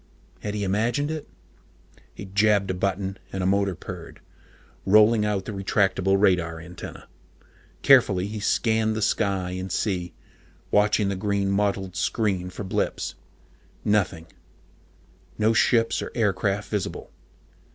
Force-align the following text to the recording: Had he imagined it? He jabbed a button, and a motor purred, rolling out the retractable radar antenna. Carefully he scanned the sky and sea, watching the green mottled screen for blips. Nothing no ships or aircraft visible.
Had 0.39 0.55
he 0.55 0.63
imagined 0.63 1.11
it? 1.11 1.27
He 2.15 2.25
jabbed 2.25 2.71
a 2.71 2.73
button, 2.73 3.19
and 3.31 3.43
a 3.43 3.45
motor 3.45 3.75
purred, 3.75 4.19
rolling 4.83 5.25
out 5.27 5.45
the 5.45 5.51
retractable 5.53 6.17
radar 6.19 6.59
antenna. 6.59 7.07
Carefully 7.83 8.25
he 8.25 8.39
scanned 8.39 8.95
the 8.95 9.03
sky 9.03 9.51
and 9.51 9.71
sea, 9.71 10.15
watching 10.71 11.09
the 11.09 11.15
green 11.15 11.51
mottled 11.51 11.95
screen 11.95 12.49
for 12.49 12.63
blips. 12.63 13.13
Nothing 13.85 14.25
no 15.37 15.53
ships 15.53 16.01
or 16.01 16.11
aircraft 16.15 16.71
visible. 16.71 17.11